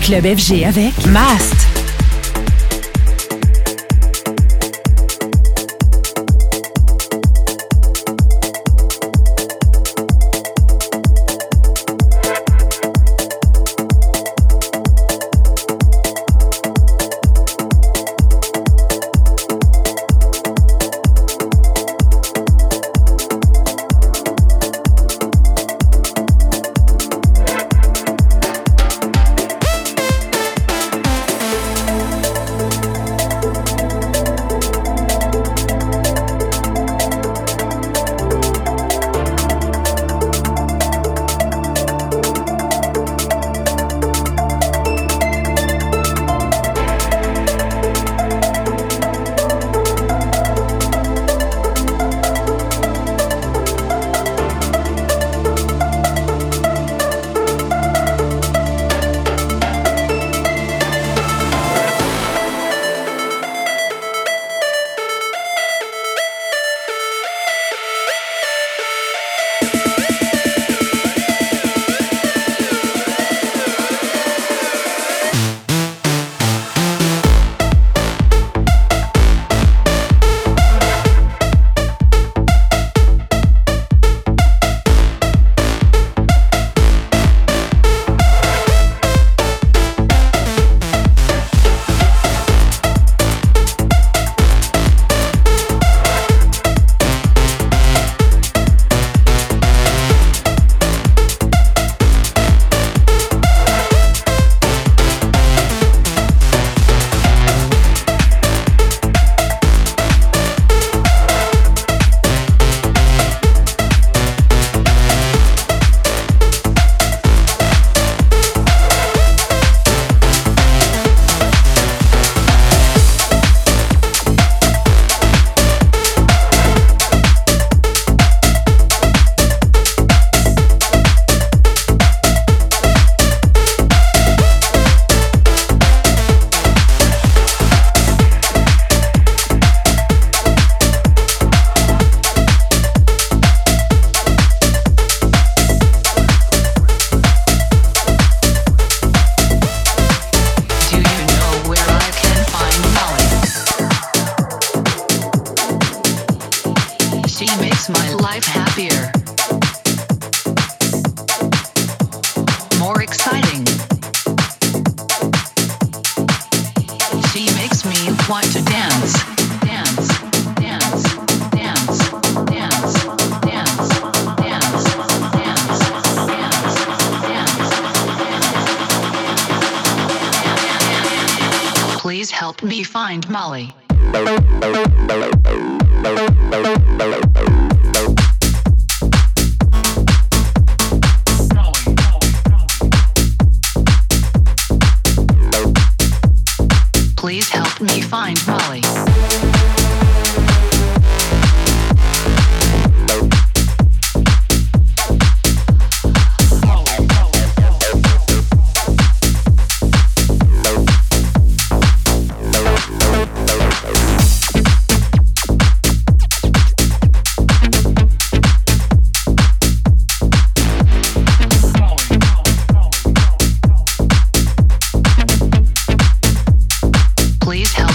Club 0.00 0.26
FG 0.36 0.64
avec 0.64 1.06
Mast. 1.06 1.83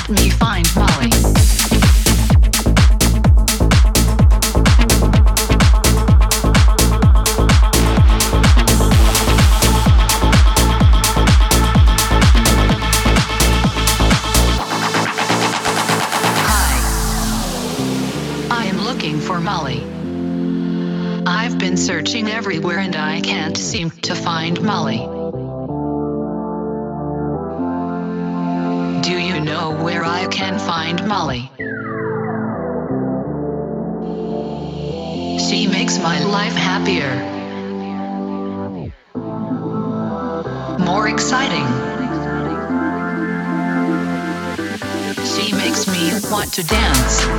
me 0.10 0.30
find 0.32 0.66
Molly. 0.76 1.19
to 46.60 46.68
dance. 46.68 47.39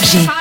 FG. 0.00 0.39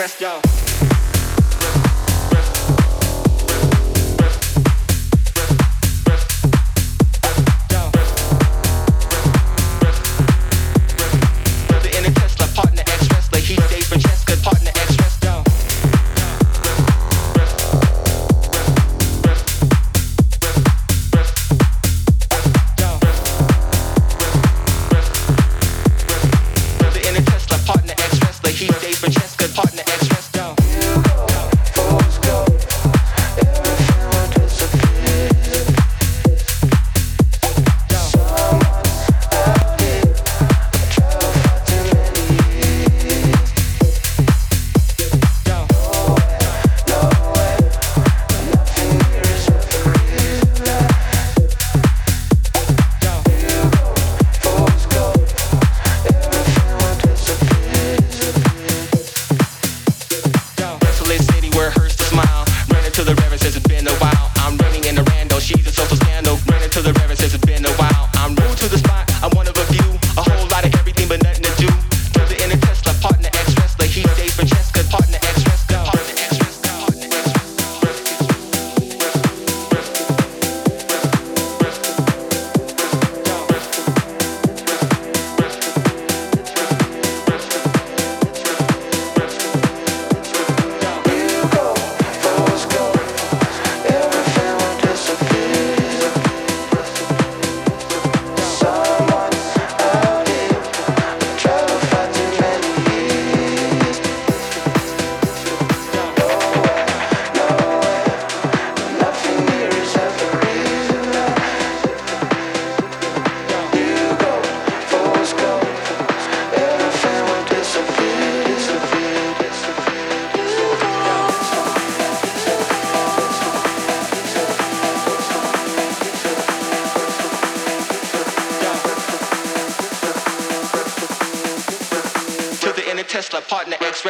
Express, 0.00 0.22
up. 0.22 0.49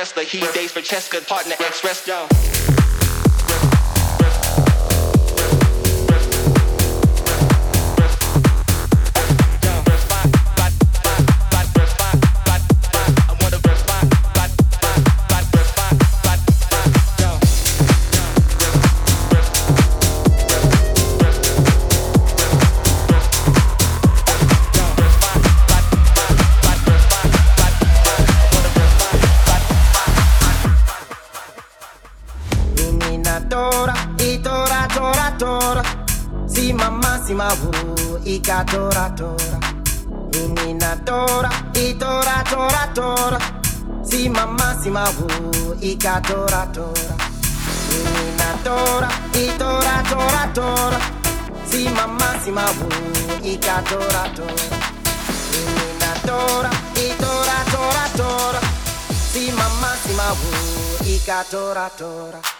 the 0.09 0.23
He 0.23 0.41
dates 0.55 0.73
for 0.73 0.81
Cheska, 0.81 1.27
partner 1.27 1.55
ex 1.61 1.85
wrestler. 1.85 2.30
tora 33.49 33.95
i 34.19 34.39
tora 34.43 34.87
tora. 34.95 35.31
Tora 35.39 35.83
simama 36.47 37.19
simahuru 37.27 38.21
ika 38.25 38.65
tora 38.65 39.11
tora. 39.17 39.59
Inina 40.33 40.97
tora 41.05 41.51
i 41.75 41.95
tora 41.95 42.45
tora. 42.51 42.83
Tora 42.95 43.39
simama 44.03 44.75
simahuru 44.83 45.77
ika 45.81 46.21
tora 46.21 46.67
tora. 46.75 47.15
Inina 47.97 48.51
tora 48.65 49.09
i 49.35 49.47
tora 49.59 50.03
tora. 50.11 50.43
Tora 50.55 51.01
simama 51.71 52.31
simahuru 52.45 53.45
ika 53.53 53.83
tora 53.89 54.25
tora. 54.37 54.79
Inina 55.61 56.13
tora 56.27 56.71
i 56.97 57.09
tora 57.23 57.59
tora. 57.73 58.05
Tora 58.17 58.61
simama 59.33 59.91
simahuru 60.03 61.05
ika 61.15 61.45
tora 61.51 61.89
tora. 61.99 62.60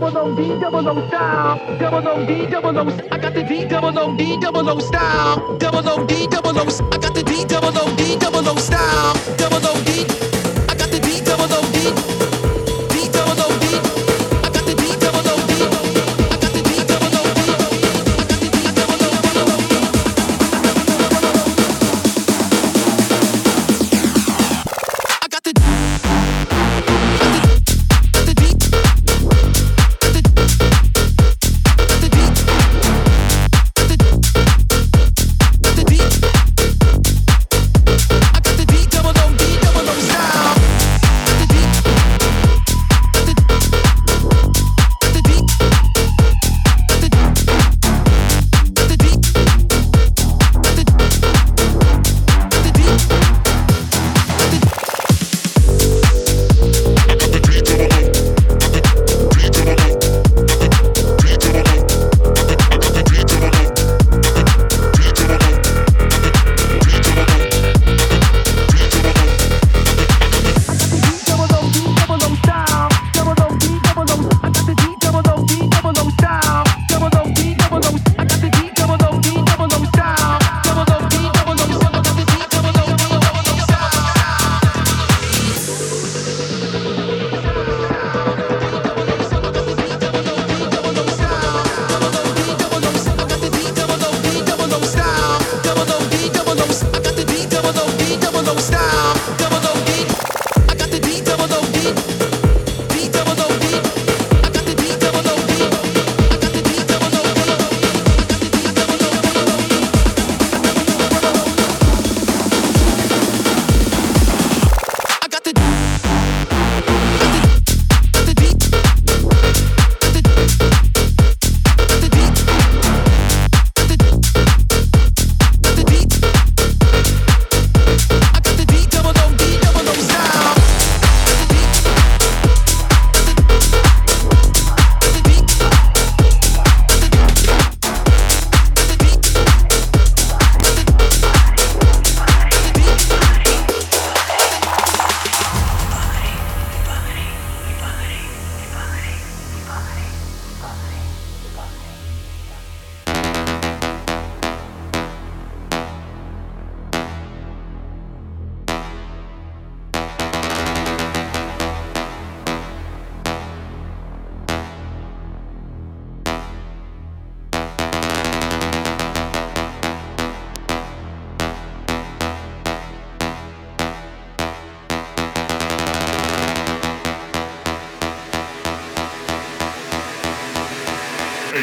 double 0.00 0.18
O 0.18 0.34
D 0.34 0.60
double 0.60 0.88
O 0.88 1.08
style. 1.08 1.78
Double 1.78 2.08
O 2.08 2.26
D 2.26 2.46
double 2.46 2.78
O. 2.78 2.82
I 3.10 3.18
got 3.18 3.32
the 3.32 3.42
D 3.42 3.64
double 3.64 3.98
O 3.98 4.14
D 4.14 4.38
double 4.38 4.68
O 4.68 4.78
style. 4.78 5.56
Double 5.58 5.88
O 5.88 6.04
D 6.06 6.26
double 6.26 6.58
O. 6.58 6.64
I 6.92 6.98
got 6.98 7.14
the 7.14 7.22
D 7.22 7.44
double 7.46 7.76
O 7.78 7.96
D 7.96 8.16
double 8.18 8.46
O 8.46 8.56
style. 8.56 9.14
Double 9.38 9.66
O 9.66 9.82
D. 9.84 10.25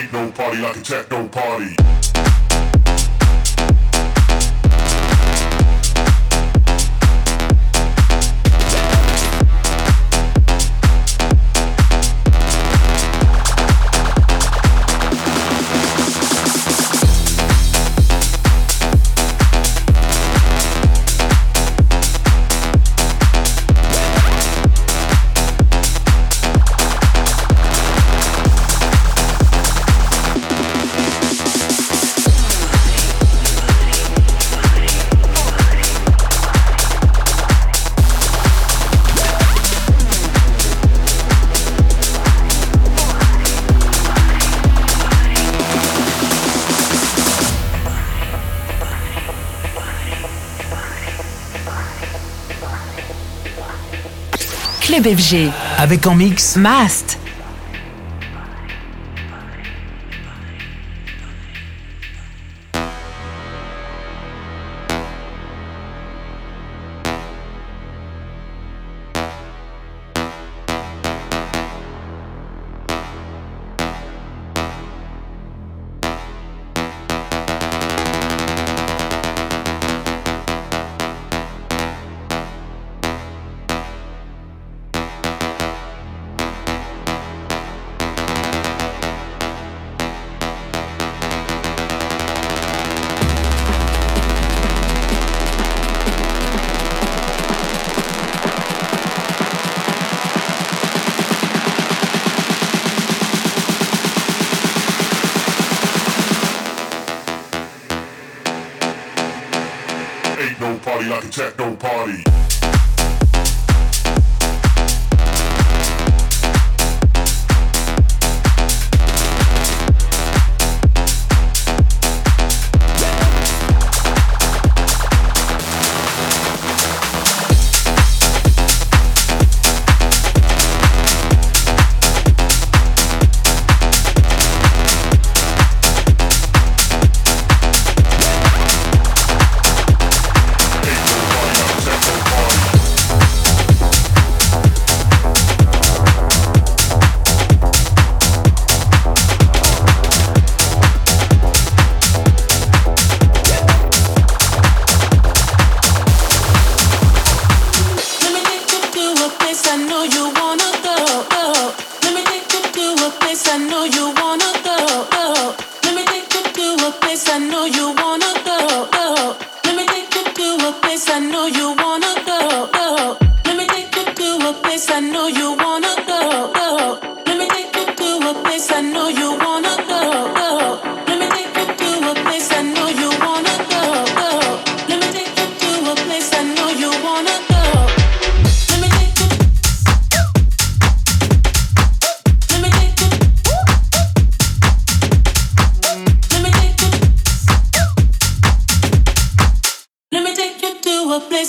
ain't 0.04 0.14
no 0.14 0.32
party 0.32 0.58
like 0.58 0.76
a 0.76 0.82
techno 0.82 1.28
party. 1.30 1.83
Avec 55.78 56.08
en 56.08 56.16
mix 56.16 56.56
Mast. 56.56 57.23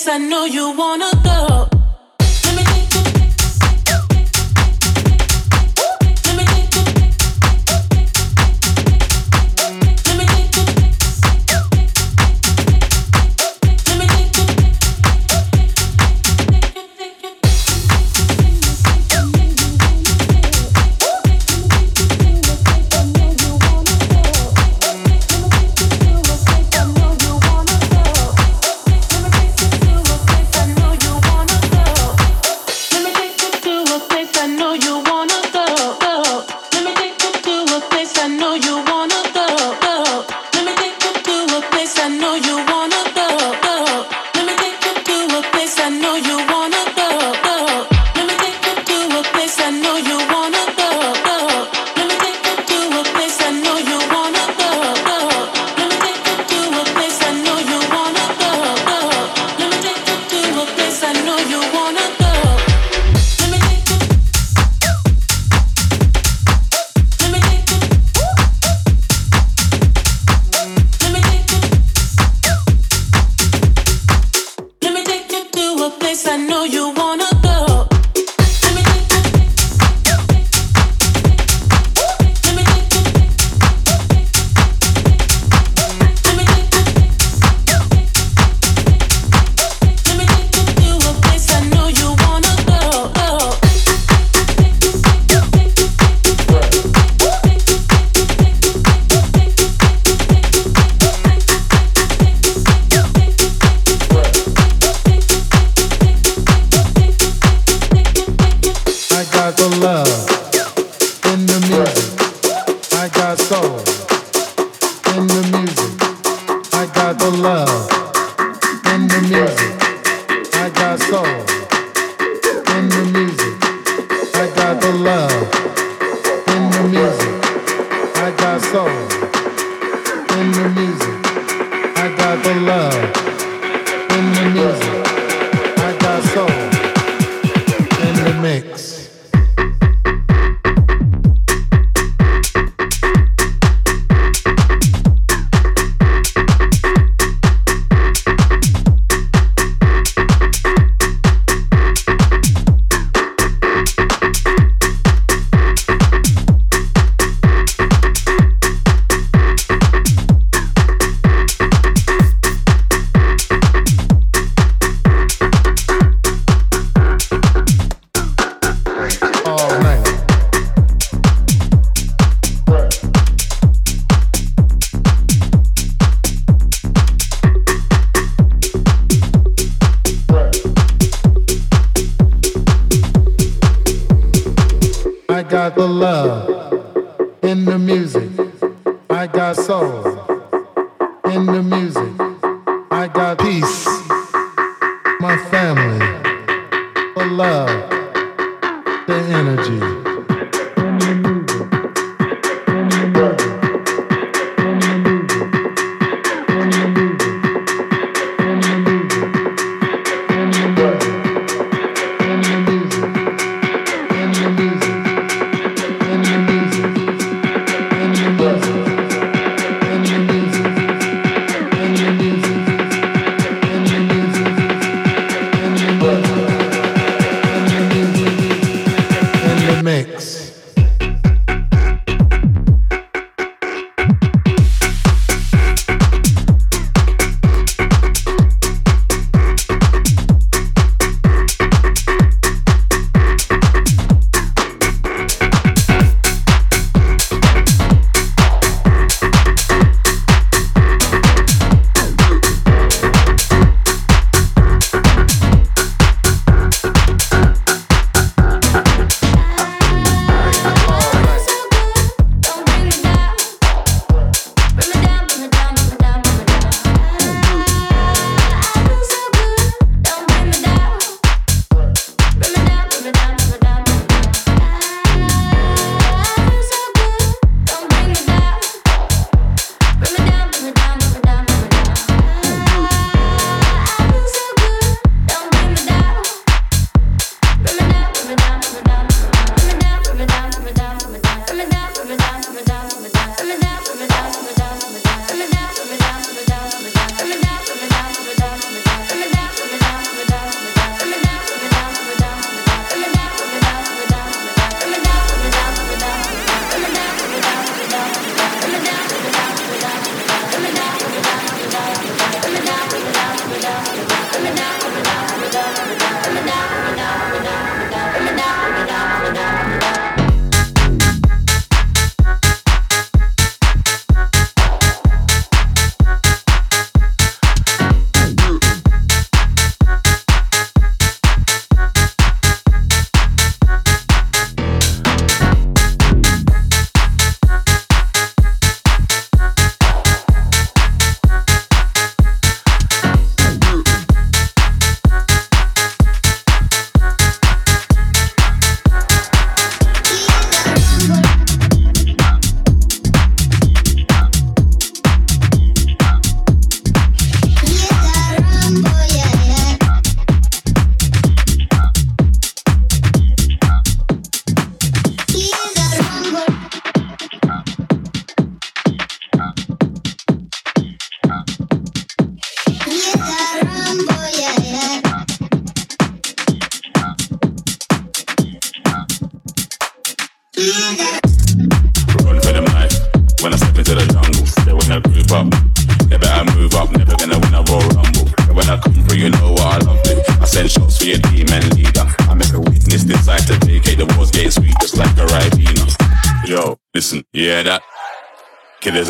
I 0.06 0.18
know 0.18 0.44
you 0.44 0.76
wanna 0.76 1.10
go. 1.22 1.53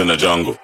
in 0.04 0.08
the 0.08 0.16
jungle. 0.18 0.63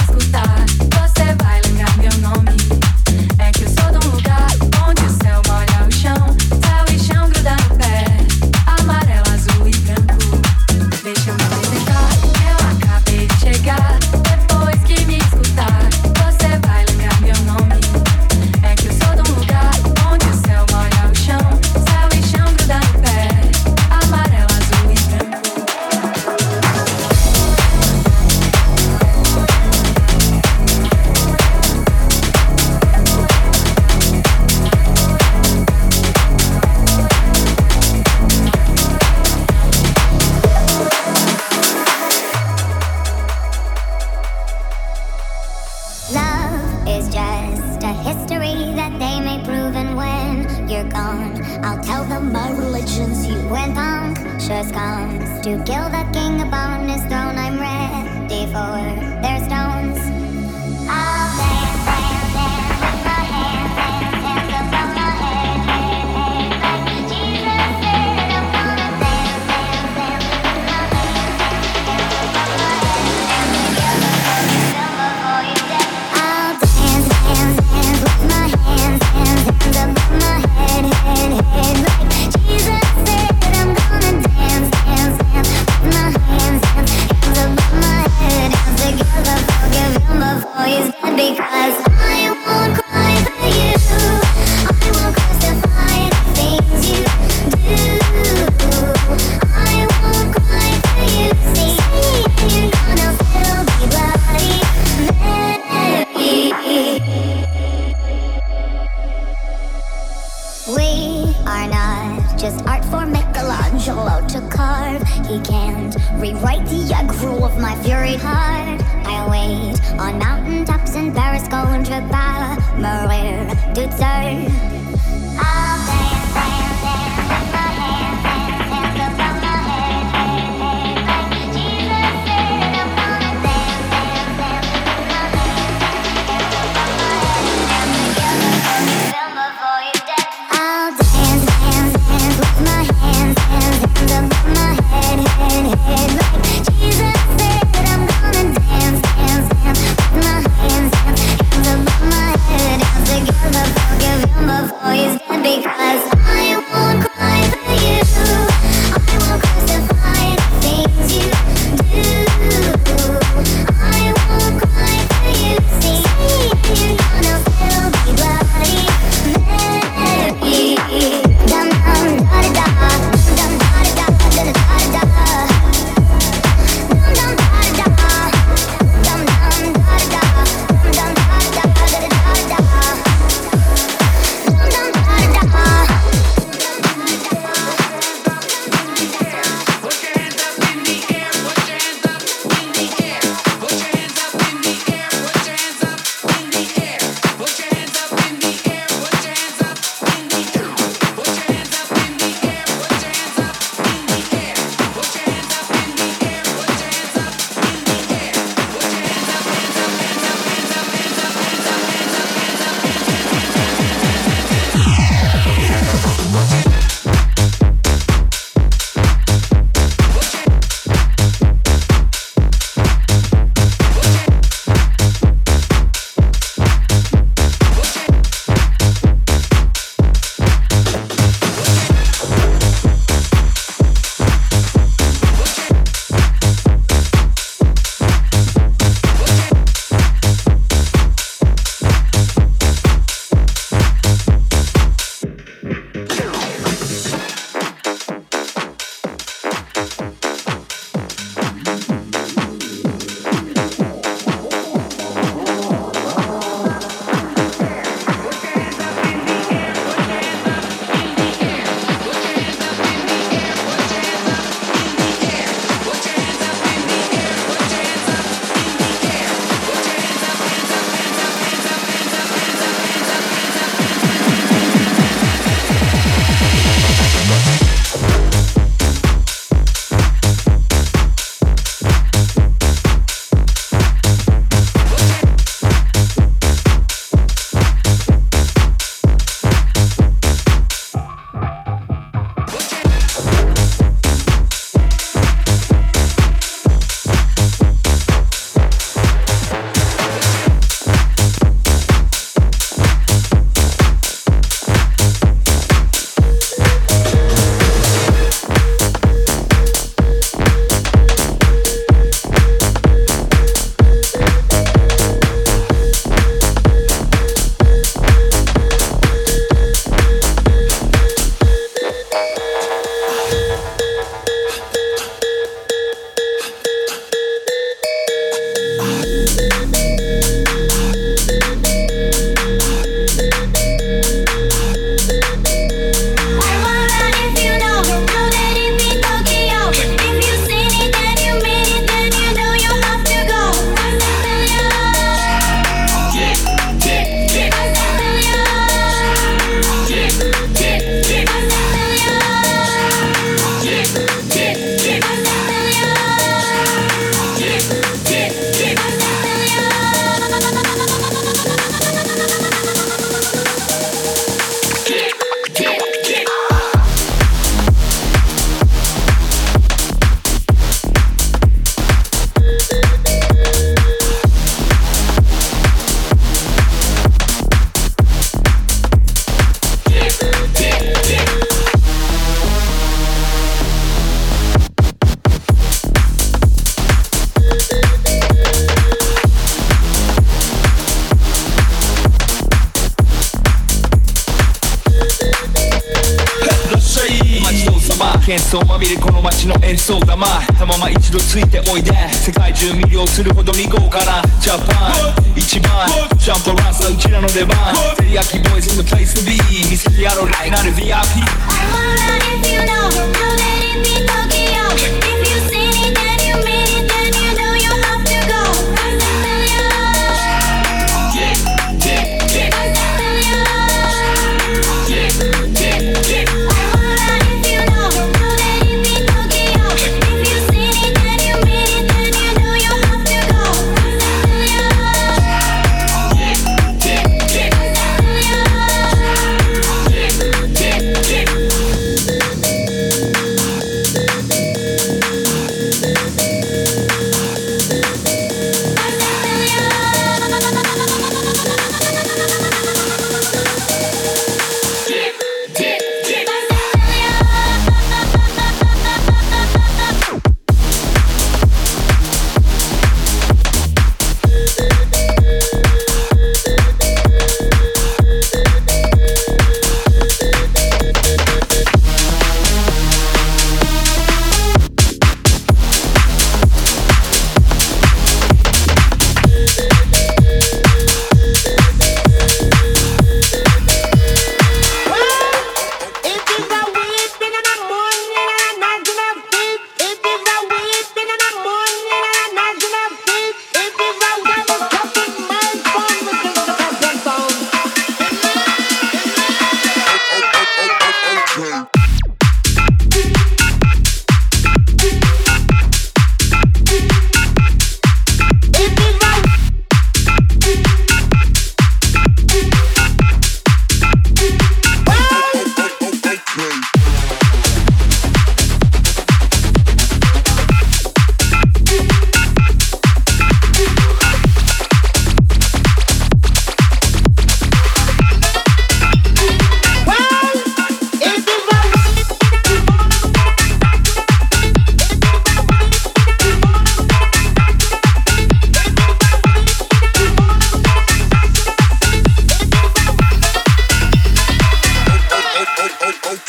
go 403.01 403.07
to 403.15 403.23
the 403.23 403.30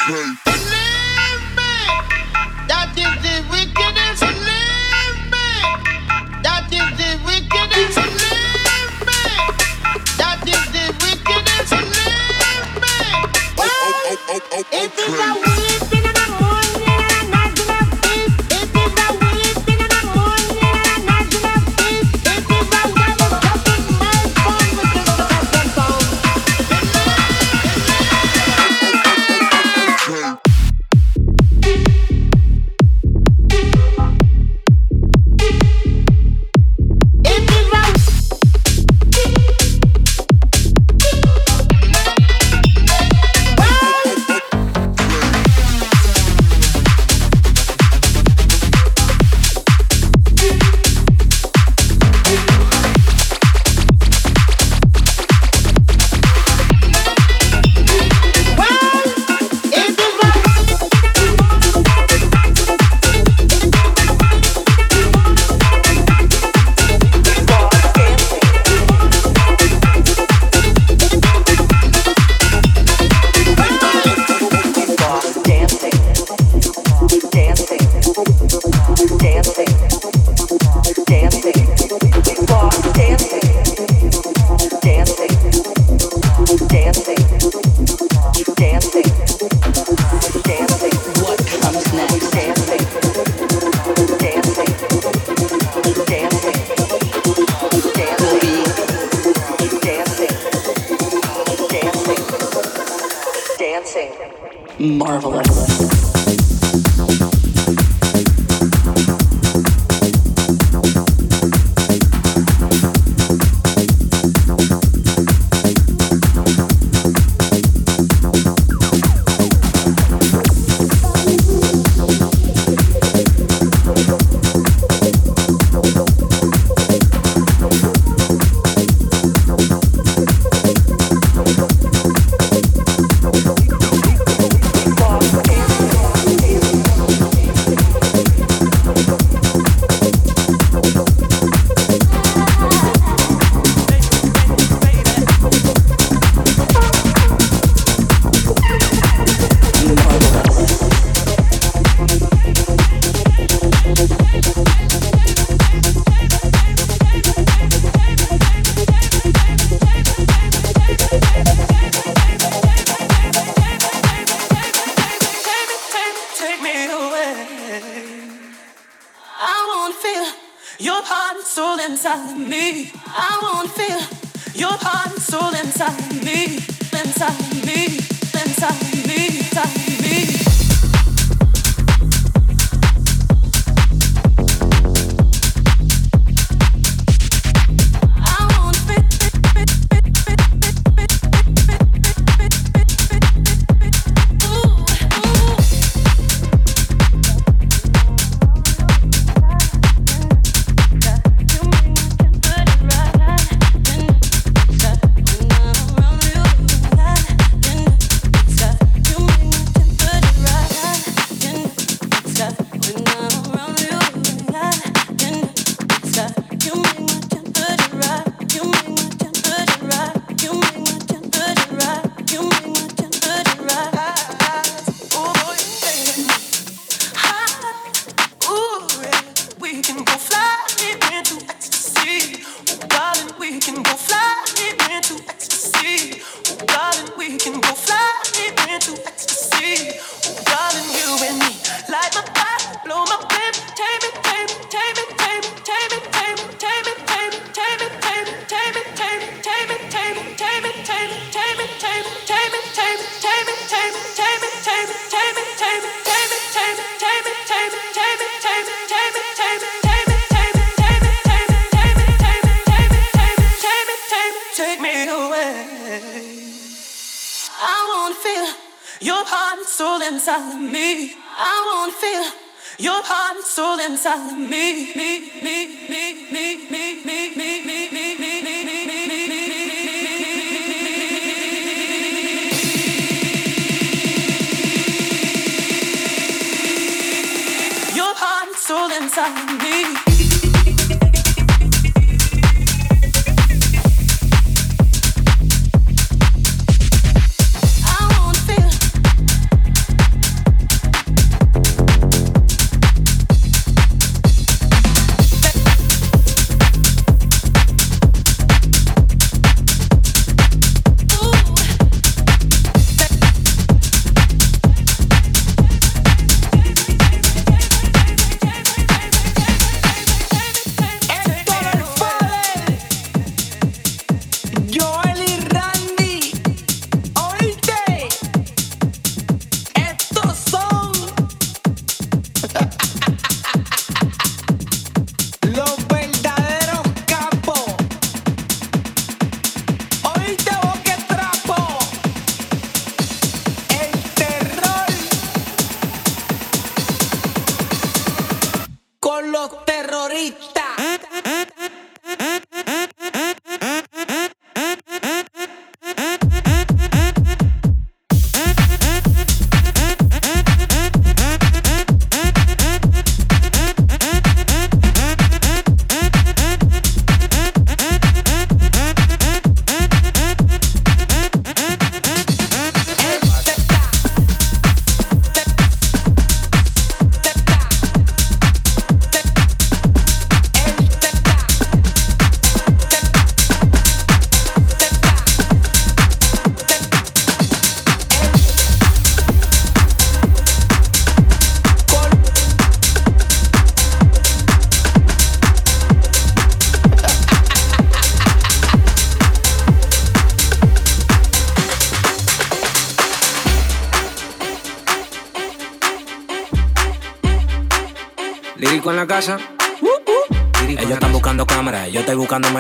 That 0.09 0.52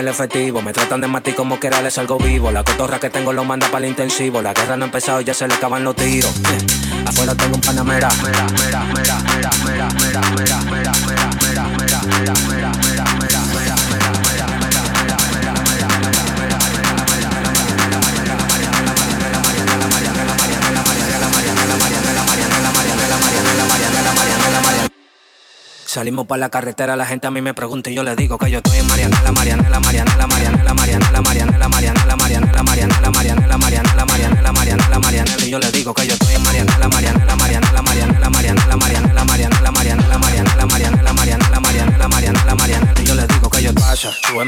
Me 0.03 0.73
tratan 0.73 1.01
de 1.01 1.07
matar 1.07 1.35
como 1.37 1.61
que 1.61 1.69
era, 1.69 1.81
les 1.81 1.95
salgo 1.95 2.19
vivo. 2.19 2.51
La 2.51 2.65
cotorra 2.65 2.99
que 2.99 3.09
tengo 3.09 3.33
lo 3.33 3.45
manda 3.45 3.69
para 3.69 3.85
el 3.85 3.91
intensivo. 3.91 4.43
La 4.43 4.53
guerra 4.53 4.77
no 4.77 4.85
ha 4.85 4.87
empezado, 4.87 5.21
ya 5.21 5.33
se 5.33 5.47
le 5.47 5.55
acaban 5.55 5.85
los 5.85 5.95
tiros. 5.95 6.33
Afuera 7.07 7.37
tengo 7.37 7.55
un 7.55 7.61
panamera. 7.61 8.09
Mera, 8.23 8.47
mera, 8.59 8.85
mera, 9.65 9.89
Salimos 26.03 26.27
para 26.27 26.41
la 26.41 26.49
carretera, 26.49 26.97
la 26.97 27.07
gente 27.07 27.29
a 27.29 27.31
mí 27.31 27.41
me 27.41 27.55
pregunta 27.55 27.89
y 27.89 27.95
yo 27.95 28.03
le 28.03 28.17
digo 28.17 28.37
que 28.37 28.51
yo 28.51 28.59
estoy 28.59 28.77
en 28.77 28.89
Marianela, 28.89 29.31
Marianela, 29.31 29.79
Marianela, 29.79 30.27
Marianela, 30.27 30.75
Marianela, 30.75 31.21
Marianela, 31.23 31.69
Marianela, 31.69 32.19
Marianela, 32.19 32.67
Marianela, 32.67 33.09
Marianela, 33.09 33.57
Marianela, 33.57 34.05
Marianela, 34.05 34.53
Marianela, 34.53 34.99
Marianela, 34.99 35.47
y 35.47 35.51
yo 35.51 35.61
le 35.61 35.71
digo 35.71 35.95
que 35.95 36.05
yo 36.09 36.15
estoy 36.15 36.35
en 36.35 36.43
Marianela, 36.43 36.89
Marianela, 36.89 37.37
Marianela, 37.37 37.83
Marianela. 37.83 38.02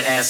badass 0.00 0.29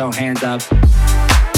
Your 0.00 0.10
hands 0.14 0.42
up. 0.42 1.49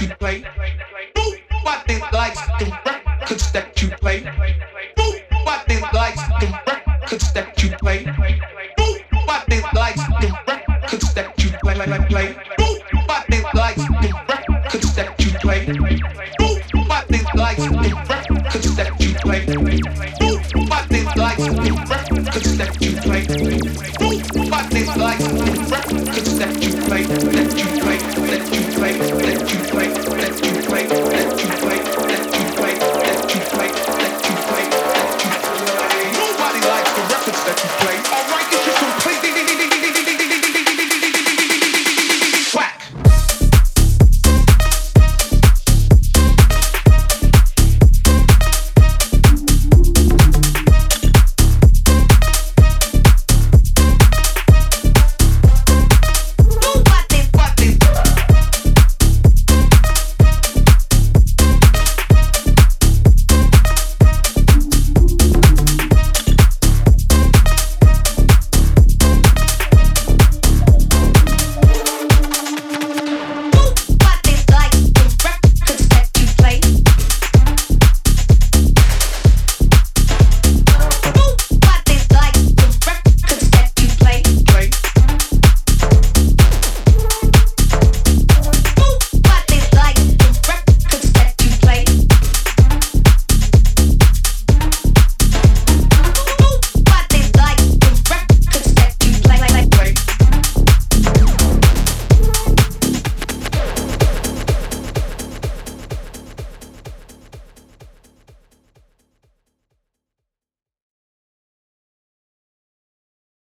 you 0.00 0.08
play. 0.16 0.44
Nobody 1.16 2.00
likes 2.12 2.40
the 2.58 2.72
records 2.86 3.52
that 3.52 3.80
you 3.80 3.88
play. 3.90 4.20
Nobody 4.96 5.80
likes 5.92 6.22
the 6.40 6.48
records 6.66 7.32
that 7.32 7.43